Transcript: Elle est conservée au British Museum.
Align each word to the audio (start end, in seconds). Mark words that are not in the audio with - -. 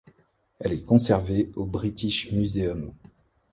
Elle 0.59 0.73
est 0.73 0.81
conservée 0.83 1.51
au 1.55 1.63
British 1.67 2.31
Museum. 2.31 2.91